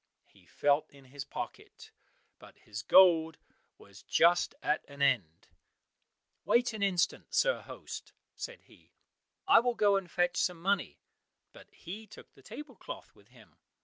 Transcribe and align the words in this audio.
He 0.25 0.47
felt 0.47 0.89
in 0.89 1.05
his 1.13 1.23
pocket, 1.25 1.91
but 2.39 2.57
his 2.57 2.81
gold 2.81 3.37
was 3.77 4.01
just 4.01 4.55
at 4.63 4.83
an 4.89 4.99
end. 5.03 5.47
"Wait 6.43 6.73
an 6.73 6.81
instant, 6.81 7.35
sir 7.35 7.61
host," 7.61 8.11
said 8.35 8.61
he, 8.61 8.93
"I 9.47 9.59
will 9.59 9.75
go 9.75 9.97
and 9.97 10.09
fetch 10.09 10.37
some 10.37 10.59
money;" 10.59 11.01
but 11.53 11.67
he 11.71 12.07
took 12.07 12.33
the 12.33 12.41
table 12.41 12.75
cloth 12.75 13.13
with 13.13 13.27
him. 13.27 13.57